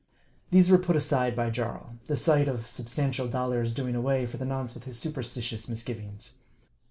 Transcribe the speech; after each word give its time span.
These 0.49 0.71
were 0.71 0.79
put 0.79 0.95
aside 0.95 1.35
by 1.35 1.51
Jarl; 1.51 1.97
the 2.05 2.15
sight 2.17 2.47
of 2.47 2.65
substan 2.65 3.09
tial 3.09 3.29
dollars 3.29 3.75
doing 3.75 3.93
away, 3.95 4.25
for 4.25 4.37
the 4.37 4.45
nonce, 4.45 4.73
with 4.73 4.85
his 4.85 4.97
superstitious 4.97 5.69
misgivings. 5.69 6.37